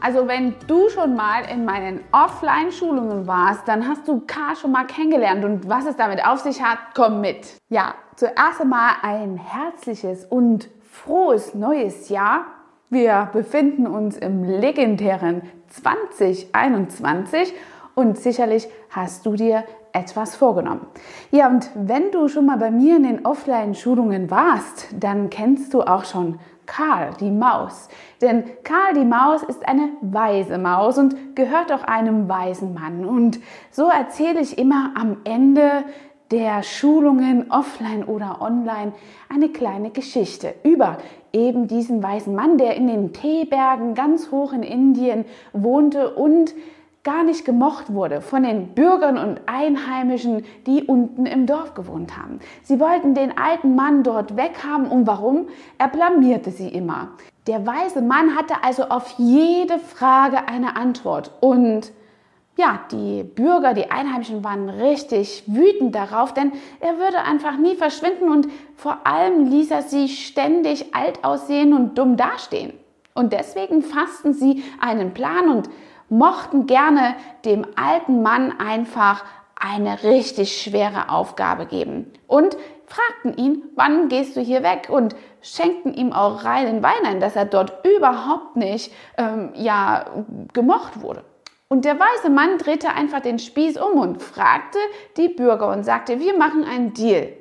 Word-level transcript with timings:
Also 0.00 0.28
wenn 0.28 0.54
du 0.66 0.88
schon 0.90 1.16
mal 1.16 1.42
in 1.50 1.64
meinen 1.64 2.00
Offline-Schulungen 2.12 3.26
warst, 3.26 3.66
dann 3.66 3.88
hast 3.88 4.06
du 4.06 4.20
K 4.20 4.54
schon 4.54 4.72
mal 4.72 4.86
kennengelernt 4.86 5.44
und 5.44 5.68
was 5.68 5.86
es 5.86 5.96
damit 5.96 6.24
auf 6.24 6.40
sich 6.40 6.62
hat, 6.62 6.78
komm 6.94 7.20
mit. 7.20 7.56
Ja, 7.68 7.94
zuerst 8.14 8.60
einmal 8.60 8.92
ein 9.02 9.36
herzliches 9.36 10.24
und 10.24 10.68
frohes 10.90 11.54
neues 11.54 12.08
Jahr. 12.08 12.46
Wir 12.90 13.30
befinden 13.32 13.86
uns 13.86 14.16
im 14.16 14.44
legendären 14.44 15.42
2021 15.68 17.54
und 17.94 18.18
sicherlich 18.18 18.68
hast 18.90 19.26
du 19.26 19.32
dir 19.32 19.64
etwas 19.92 20.36
vorgenommen. 20.36 20.86
Ja, 21.30 21.48
und 21.48 21.70
wenn 21.74 22.10
du 22.12 22.28
schon 22.28 22.46
mal 22.46 22.58
bei 22.58 22.70
mir 22.70 22.96
in 22.96 23.04
den 23.04 23.24
Offline-Schulungen 23.24 24.30
warst, 24.30 24.88
dann 24.92 25.30
kennst 25.30 25.72
du 25.72 25.82
auch 25.82 26.04
schon 26.04 26.38
Karl, 26.66 27.10
die 27.20 27.30
Maus. 27.30 27.88
Denn 28.20 28.44
Karl, 28.64 28.94
die 28.94 29.04
Maus, 29.04 29.42
ist 29.42 29.66
eine 29.66 29.88
weise 30.00 30.58
Maus 30.58 30.98
und 30.98 31.36
gehört 31.36 31.72
auch 31.72 31.84
einem 31.84 32.28
weisen 32.28 32.74
Mann. 32.74 33.04
Und 33.04 33.40
so 33.70 33.88
erzähle 33.88 34.40
ich 34.40 34.58
immer 34.58 34.92
am 34.96 35.18
Ende 35.24 35.84
der 36.30 36.62
Schulungen 36.62 37.50
offline 37.50 38.04
oder 38.04 38.42
online 38.42 38.92
eine 39.28 39.48
kleine 39.48 39.90
Geschichte 39.90 40.54
über 40.64 40.98
eben 41.32 41.68
diesen 41.68 42.02
weisen 42.02 42.34
Mann, 42.34 42.58
der 42.58 42.74
in 42.76 42.86
den 42.86 43.12
Teebergen 43.12 43.94
ganz 43.94 44.30
hoch 44.30 44.52
in 44.52 44.62
Indien 44.62 45.24
wohnte 45.52 46.14
und 46.14 46.54
gar 47.06 47.22
nicht 47.22 47.44
gemocht 47.44 47.92
wurde 47.92 48.20
von 48.20 48.42
den 48.42 48.74
Bürgern 48.74 49.16
und 49.16 49.40
Einheimischen, 49.46 50.44
die 50.66 50.82
unten 50.82 51.24
im 51.24 51.46
Dorf 51.46 51.74
gewohnt 51.74 52.18
haben. 52.18 52.40
Sie 52.64 52.80
wollten 52.80 53.14
den 53.14 53.38
alten 53.38 53.76
Mann 53.76 54.02
dort 54.02 54.36
weghaben 54.36 54.88
und 54.88 55.06
warum? 55.06 55.46
Er 55.78 55.86
blamierte 55.86 56.50
sie 56.50 56.68
immer. 56.68 57.10
Der 57.46 57.64
weise 57.64 58.02
Mann 58.02 58.34
hatte 58.34 58.54
also 58.64 58.86
auf 58.86 59.14
jede 59.18 59.78
Frage 59.78 60.48
eine 60.48 60.74
Antwort 60.74 61.30
und 61.40 61.92
ja, 62.56 62.80
die 62.90 63.22
Bürger, 63.22 63.72
die 63.72 63.88
Einheimischen 63.88 64.42
waren 64.42 64.68
richtig 64.68 65.44
wütend 65.46 65.94
darauf, 65.94 66.34
denn 66.34 66.50
er 66.80 66.98
würde 66.98 67.22
einfach 67.22 67.56
nie 67.56 67.76
verschwinden 67.76 68.28
und 68.30 68.48
vor 68.74 69.06
allem 69.06 69.46
ließ 69.48 69.70
er 69.70 69.82
sie 69.82 70.08
ständig 70.08 70.92
alt 70.92 71.22
aussehen 71.22 71.72
und 71.72 71.96
dumm 71.98 72.16
dastehen. 72.16 72.72
Und 73.14 73.32
deswegen 73.32 73.82
fassten 73.82 74.34
sie 74.34 74.64
einen 74.80 75.14
Plan 75.14 75.48
und 75.48 75.70
mochten 76.08 76.66
gerne 76.66 77.16
dem 77.44 77.66
alten 77.76 78.22
Mann 78.22 78.58
einfach 78.58 79.24
eine 79.58 80.02
richtig 80.02 80.60
schwere 80.60 81.08
Aufgabe 81.08 81.66
geben 81.66 82.12
und 82.26 82.56
fragten 82.86 83.36
ihn, 83.36 83.64
wann 83.74 84.08
gehst 84.08 84.36
du 84.36 84.40
hier 84.40 84.62
weg 84.62 84.88
und 84.90 85.16
schenkten 85.40 85.94
ihm 85.94 86.12
auch 86.12 86.44
reinen 86.44 86.82
Wein 86.82 87.04
ein, 87.04 87.20
dass 87.20 87.36
er 87.36 87.44
dort 87.44 87.84
überhaupt 87.86 88.56
nicht 88.56 88.92
ähm, 89.18 89.50
ja, 89.54 90.04
gemocht 90.52 91.00
wurde. 91.00 91.24
Und 91.68 91.84
der 91.84 91.98
weise 91.98 92.30
Mann 92.30 92.58
drehte 92.58 92.90
einfach 92.90 93.20
den 93.20 93.38
Spieß 93.38 93.76
um 93.78 93.98
und 93.98 94.22
fragte 94.22 94.78
die 95.16 95.28
Bürger 95.28 95.72
und 95.72 95.82
sagte, 95.82 96.20
wir 96.20 96.36
machen 96.38 96.64
einen 96.64 96.92
Deal. 96.94 97.32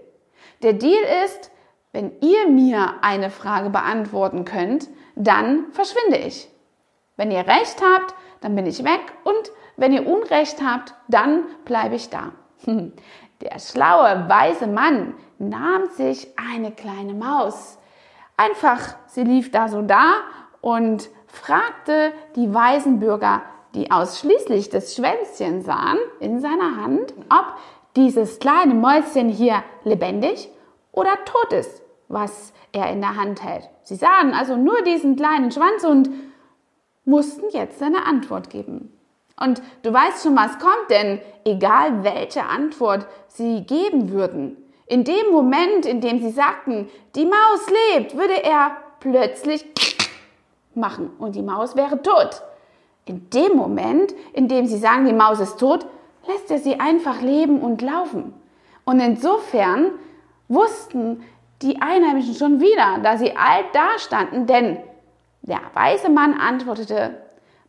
Der 0.63 0.73
Deal 0.73 1.03
ist, 1.25 1.51
wenn 1.91 2.11
ihr 2.21 2.47
mir 2.49 2.95
eine 3.01 3.29
Frage 3.29 3.69
beantworten 3.69 4.45
könnt, 4.45 4.89
dann 5.15 5.71
verschwinde 5.71 6.17
ich. 6.17 6.49
Wenn 7.17 7.31
ihr 7.31 7.47
recht 7.47 7.81
habt, 7.81 8.13
dann 8.41 8.55
bin 8.55 8.65
ich 8.65 8.83
weg 8.83 9.01
und 9.23 9.51
wenn 9.77 9.93
ihr 9.93 10.07
Unrecht 10.07 10.61
habt, 10.63 10.93
dann 11.07 11.43
bleibe 11.65 11.95
ich 11.95 12.09
da. 12.09 12.31
Der 13.41 13.59
schlaue, 13.59 14.29
weise 14.29 14.67
Mann 14.67 15.13
nahm 15.39 15.89
sich 15.89 16.27
eine 16.37 16.71
kleine 16.71 17.13
Maus. 17.13 17.77
Einfach, 18.37 18.95
sie 19.07 19.23
lief 19.23 19.51
da 19.51 19.67
so 19.67 19.81
da 19.81 20.13
und 20.61 21.09
fragte 21.27 22.13
die 22.35 22.53
weisen 22.53 22.99
Bürger, 22.99 23.41
die 23.73 23.91
ausschließlich 23.91 24.69
das 24.69 24.95
Schwänzchen 24.95 25.61
sahen 25.61 25.97
in 26.21 26.39
seiner 26.39 26.77
Hand, 26.77 27.13
ob 27.29 27.57
dieses 27.95 28.39
kleine 28.39 28.73
Mäuschen 28.73 29.29
hier 29.29 29.63
lebendig 29.83 30.49
oder 30.91 31.13
tot 31.25 31.53
ist, 31.53 31.81
was 32.07 32.53
er 32.71 32.89
in 32.89 33.01
der 33.01 33.15
Hand 33.17 33.43
hält. 33.43 33.69
Sie 33.83 33.95
sahen 33.95 34.33
also 34.33 34.55
nur 34.55 34.81
diesen 34.83 35.15
kleinen 35.17 35.51
Schwanz 35.51 35.83
und 35.83 36.09
mussten 37.05 37.49
jetzt 37.51 37.81
eine 37.81 38.05
Antwort 38.05 38.49
geben. 38.49 38.91
Und 39.39 39.61
du 39.83 39.93
weißt 39.93 40.23
schon, 40.23 40.35
was 40.35 40.59
kommt, 40.59 40.89
denn 40.89 41.19
egal 41.43 42.03
welche 42.03 42.43
Antwort 42.43 43.05
sie 43.27 43.61
geben 43.61 44.11
würden, 44.11 44.57
in 44.87 45.03
dem 45.03 45.31
Moment, 45.31 45.85
in 45.85 45.99
dem 45.99 46.19
sie 46.19 46.29
sagten, 46.29 46.89
die 47.15 47.25
Maus 47.25 47.67
lebt, 47.95 48.15
würde 48.15 48.43
er 48.43 48.77
plötzlich 48.99 49.65
machen 50.75 51.09
und 51.17 51.35
die 51.35 51.41
Maus 51.41 51.75
wäre 51.75 52.01
tot. 52.01 52.41
In 53.05 53.29
dem 53.31 53.55
Moment, 53.55 54.13
in 54.33 54.47
dem 54.47 54.67
sie 54.67 54.77
sagen, 54.77 55.05
die 55.05 55.13
Maus 55.13 55.39
ist 55.39 55.59
tot, 55.59 55.85
lässt 56.27 56.51
er 56.51 56.59
sie 56.59 56.79
einfach 56.79 57.21
leben 57.21 57.61
und 57.61 57.81
laufen. 57.81 58.33
Und 58.83 58.99
insofern 58.99 59.91
wussten 60.47 61.23
die 61.61 61.81
Einheimischen 61.81 62.35
schon 62.35 62.59
wieder, 62.59 62.99
da 63.01 63.17
sie 63.17 63.35
alt 63.35 63.65
dastanden, 63.73 64.45
denn 64.45 64.77
der 65.47 65.61
weise 65.73 66.09
Mann 66.09 66.33
antwortete, 66.33 67.21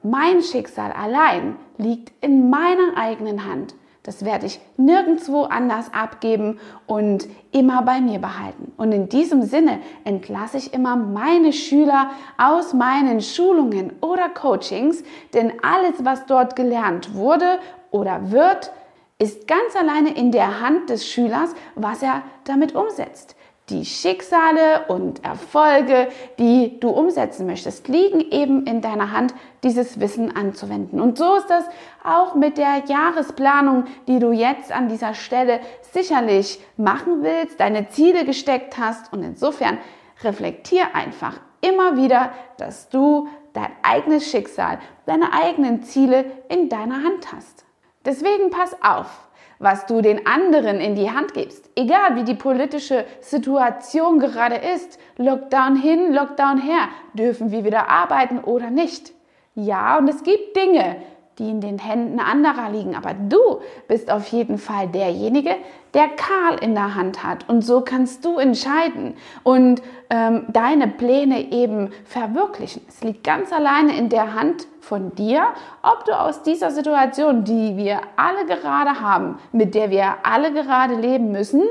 mein 0.03 0.43
Schicksal 0.43 0.93
allein 0.93 1.57
liegt 1.79 2.13
in 2.25 2.49
meiner 2.49 2.97
eigenen 2.97 3.45
Hand. 3.45 3.75
Das 4.03 4.25
werde 4.25 4.47
ich 4.47 4.61
nirgendwo 4.77 5.43
anders 5.43 5.93
abgeben 5.93 6.61
und 6.87 7.27
immer 7.51 7.83
bei 7.83 8.01
mir 8.01 8.21
behalten. 8.21 8.73
Und 8.77 8.93
in 8.93 9.09
diesem 9.09 9.43
Sinne 9.43 9.81
entlasse 10.05 10.59
ich 10.59 10.73
immer 10.73 10.95
meine 10.95 11.53
Schüler 11.53 12.11
aus 12.39 12.73
meinen 12.73 13.21
Schulungen 13.21 13.95
oder 14.01 14.29
Coachings, 14.29 15.03
denn 15.35 15.53
alles, 15.61 16.05
was 16.05 16.25
dort 16.27 16.55
gelernt 16.55 17.17
wurde 17.17 17.59
oder 17.91 18.31
wird, 18.31 18.71
ist 19.19 19.49
ganz 19.49 19.75
alleine 19.75 20.15
in 20.15 20.31
der 20.31 20.61
Hand 20.61 20.89
des 20.89 21.09
Schülers, 21.09 21.55
was 21.75 22.01
er 22.01 22.23
damit 22.45 22.77
umsetzt. 22.77 23.35
Die 23.69 23.85
Schicksale 23.85 24.85
und 24.87 25.25
Erfolge, 25.25 26.07
die 26.39 26.79
du 26.79 26.89
umsetzen 26.91 27.47
möchtest, 27.47 27.89
liegen 27.89 28.21
eben 28.21 28.65
in 28.65 28.81
deiner 28.81 29.11
Hand, 29.11 29.35
dieses 29.65 29.99
Wissen 29.99 30.37
anzuwenden. 30.37 31.01
Und 31.01 31.19
so 31.19 31.35
ist 31.35 31.51
das 31.51 31.65
auch 32.05 32.37
mit 32.37 32.59
der 32.59 32.85
Jahresplanung, 32.87 33.87
die 34.07 34.21
du 34.21 34.31
jetzt 34.31 34.71
an 34.71 34.89
dieser 34.89 35.15
Stelle 35.15 35.59
sicherlich 35.81 36.61
machen 36.77 37.25
willst, 37.25 37.59
deine 37.59 37.89
Ziele 37.89 38.25
gesteckt 38.25 38.79
hast. 38.79 39.13
Und 39.13 39.25
insofern 39.25 39.79
reflektier 40.23 40.95
einfach 40.95 41.41
immer 41.61 41.97
wieder, 41.97 42.31
dass 42.59 42.89
du 42.89 43.27
dein 43.53 43.73
eigenes 43.83 44.31
Schicksal, 44.31 44.79
deine 45.07 45.33
eigenen 45.33 45.83
Ziele 45.83 46.25
in 46.49 46.69
deiner 46.69 47.03
Hand 47.03 47.33
hast. 47.35 47.65
Deswegen 48.05 48.51
pass 48.51 48.77
auf 48.81 49.26
was 49.59 49.87
du 49.87 50.01
den 50.01 50.27
anderen 50.27 50.81
in 50.81 50.95
die 50.95 51.11
Hand 51.11 51.35
gibst. 51.35 51.71
Egal 51.77 52.17
wie 52.17 52.25
die 52.25 52.35
politische 52.35 53.05
Situation 53.21 54.19
gerade 54.19 54.57
ist, 54.57 54.99
Lockdown 55.17 55.77
hin, 55.77 56.13
Lockdown 56.13 56.59
her, 56.59 56.89
dürfen 57.15 57.51
wir 57.51 57.65
wieder 57.65 57.89
arbeiten 57.89 58.41
oder 58.41 58.71
nicht. 58.71 59.13
Ja, 59.55 59.99
und 59.99 60.09
es 60.09 60.23
gibt 60.23 60.57
Dinge, 60.57 60.97
die 61.39 61.51
in 61.51 61.61
den 61.61 61.79
Händen 61.79 62.19
anderer 62.19 62.71
liegen. 62.71 62.95
Aber 62.95 63.15
du 63.15 63.61
bist 63.89 64.11
auf 64.11 64.27
jeden 64.29 64.59
Fall 64.59 64.89
derjenige, 64.89 65.55
der 65.95 66.09
Karl 66.09 66.63
in 66.63 66.75
der 66.75 66.95
Hand 66.95 67.25
hat. 67.25 67.49
Und 67.49 67.63
so 67.63 67.81
kannst 67.83 68.25
du 68.25 68.39
entscheiden 68.39 69.15
und 69.43 69.83
ähm, 70.11 70.47
deine 70.49 70.89
Pläne 70.89 71.53
eben 71.53 71.91
verwirklichen. 72.05 72.83
Es 72.89 73.03
liegt 73.03 73.25
ganz 73.25 73.53
alleine 73.53 73.97
in 73.97 74.09
der 74.09 74.35
Hand 74.35 74.67
von 74.87 75.15
dir, 75.15 75.49
ob 75.83 76.05
du 76.05 76.13
aus 76.19 76.43
dieser 76.43 76.71
Situation, 76.71 77.45
die 77.45 77.77
wir 77.77 78.01
alle 78.17 78.47
gerade 78.47 79.01
haben, 79.01 79.39
mit 79.53 79.75
der 79.75 79.91
wir 79.91 80.15
alle 80.23 80.53
gerade 80.53 80.95
leben 80.95 81.33
müssen, 81.33 81.63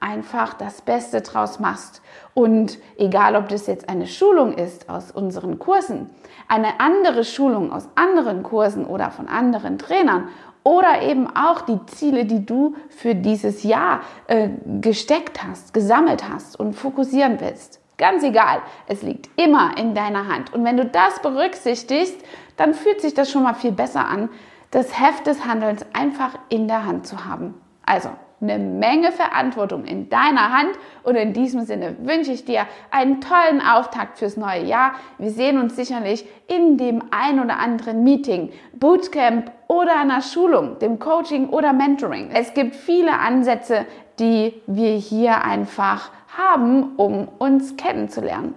einfach 0.00 0.54
das 0.54 0.80
Beste 0.80 1.20
draus 1.20 1.60
machst. 1.60 2.02
Und 2.34 2.78
egal, 2.96 3.36
ob 3.36 3.48
das 3.48 3.66
jetzt 3.66 3.88
eine 3.88 4.06
Schulung 4.06 4.54
ist 4.54 4.88
aus 4.88 5.10
unseren 5.12 5.58
Kursen, 5.58 6.10
eine 6.48 6.80
andere 6.80 7.24
Schulung 7.24 7.72
aus 7.72 7.88
anderen 7.94 8.42
Kursen 8.42 8.86
oder 8.86 9.10
von 9.10 9.28
anderen 9.28 9.78
Trainern 9.78 10.28
oder 10.64 11.02
eben 11.02 11.28
auch 11.36 11.60
die 11.60 11.84
Ziele, 11.86 12.24
die 12.24 12.46
du 12.46 12.74
für 12.88 13.14
dieses 13.14 13.64
Jahr 13.64 14.00
äh, 14.28 14.48
gesteckt 14.80 15.42
hast, 15.44 15.74
gesammelt 15.74 16.28
hast 16.28 16.58
und 16.58 16.72
fokussieren 16.72 17.38
willst. 17.40 17.81
Ganz 18.02 18.24
egal, 18.24 18.62
es 18.88 19.02
liegt 19.02 19.30
immer 19.40 19.78
in 19.78 19.94
deiner 19.94 20.26
Hand. 20.26 20.52
Und 20.52 20.64
wenn 20.64 20.76
du 20.76 20.84
das 20.84 21.22
berücksichtigst, 21.22 22.16
dann 22.56 22.74
fühlt 22.74 23.00
sich 23.00 23.14
das 23.14 23.30
schon 23.30 23.44
mal 23.44 23.54
viel 23.54 23.70
besser 23.70 24.08
an, 24.08 24.28
das 24.72 25.00
Heft 25.00 25.28
des 25.28 25.46
Handelns 25.46 25.86
einfach 25.92 26.36
in 26.48 26.66
der 26.66 26.84
Hand 26.84 27.06
zu 27.06 27.26
haben. 27.26 27.54
Also, 27.86 28.08
eine 28.40 28.58
Menge 28.58 29.12
Verantwortung 29.12 29.84
in 29.84 30.08
deiner 30.08 30.52
Hand 30.52 30.70
und 31.04 31.14
in 31.14 31.32
diesem 31.32 31.60
Sinne 31.60 31.94
wünsche 32.00 32.32
ich 32.32 32.44
dir 32.44 32.66
einen 32.90 33.20
tollen 33.20 33.60
Auftakt 33.60 34.18
fürs 34.18 34.36
neue 34.36 34.64
Jahr. 34.64 34.94
Wir 35.18 35.30
sehen 35.30 35.60
uns 35.60 35.76
sicherlich 35.76 36.26
in 36.48 36.78
dem 36.78 37.04
ein 37.12 37.38
oder 37.38 37.60
anderen 37.60 38.02
Meeting, 38.02 38.50
Bootcamp 38.72 39.52
oder 39.68 40.00
einer 40.00 40.22
Schulung, 40.22 40.80
dem 40.80 40.98
Coaching 40.98 41.50
oder 41.50 41.72
Mentoring. 41.72 42.30
Es 42.32 42.52
gibt 42.52 42.74
viele 42.74 43.16
Ansätze, 43.20 43.86
die 44.18 44.60
wir 44.66 44.96
hier 44.96 45.44
einfach 45.44 46.10
haben, 46.36 46.96
um 46.96 47.28
uns 47.38 47.76
kennenzulernen. 47.76 48.54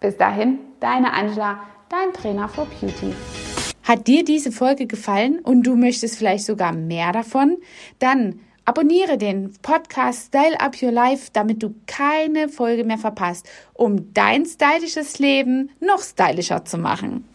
Bis 0.00 0.16
dahin, 0.16 0.58
deine 0.80 1.12
Angela, 1.12 1.60
dein 1.88 2.12
Trainer 2.12 2.48
for 2.48 2.66
Beauty. 2.66 3.14
Hat 3.82 4.06
dir 4.08 4.24
diese 4.24 4.50
Folge 4.50 4.86
gefallen 4.86 5.38
und 5.38 5.62
du 5.62 5.76
möchtest 5.76 6.18
vielleicht 6.18 6.44
sogar 6.44 6.72
mehr 6.72 7.12
davon? 7.12 7.56
Dann 8.00 8.40
abonniere 8.64 9.16
den 9.16 9.52
Podcast 9.62 10.26
Style 10.26 10.60
Up 10.60 10.82
Your 10.82 10.90
Life, 10.90 11.30
damit 11.32 11.62
du 11.62 11.74
keine 11.86 12.48
Folge 12.48 12.84
mehr 12.84 12.98
verpasst, 12.98 13.48
um 13.74 14.12
dein 14.12 14.44
stylisches 14.44 15.18
Leben 15.18 15.70
noch 15.80 16.02
stylischer 16.02 16.64
zu 16.64 16.78
machen. 16.78 17.28